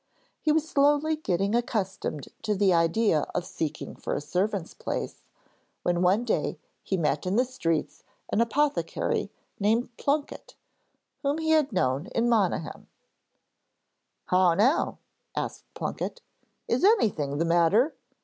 He 0.41 0.51
was 0.51 0.67
slowly 0.67 1.15
getting 1.15 1.53
accustomed 1.53 2.29
to 2.41 2.55
the 2.55 2.73
idea 2.73 3.19
of 3.35 3.45
seeking 3.45 3.95
for 3.95 4.15
a 4.15 4.19
servant's 4.19 4.73
place, 4.73 5.21
when 5.83 6.01
one 6.01 6.25
day 6.25 6.57
he 6.81 6.97
met 6.97 7.27
in 7.27 7.35
the 7.35 7.45
streets 7.45 8.03
an 8.31 8.41
apothecary 8.41 9.29
named 9.59 9.95
Plunket, 9.97 10.55
whom 11.21 11.37
he 11.37 11.51
had 11.51 11.71
known 11.71 12.07
in 12.15 12.27
Monaghan. 12.27 12.87
'How 14.25 14.55
now?' 14.55 14.97
asked 15.35 15.71
Plunket. 15.75 16.21
'Is 16.67 16.83
anything 16.83 17.37
the 17.37 17.45
matter? 17.45 17.93